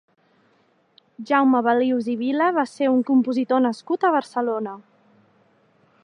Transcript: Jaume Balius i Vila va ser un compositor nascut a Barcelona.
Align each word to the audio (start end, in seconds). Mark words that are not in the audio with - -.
Jaume 1.31 1.59
Balius 1.67 2.07
i 2.13 2.15
Vila 2.21 2.47
va 2.55 2.63
ser 2.71 2.89
un 2.93 3.03
compositor 3.11 3.61
nascut 3.67 4.09
a 4.09 4.11
Barcelona. 4.19 4.77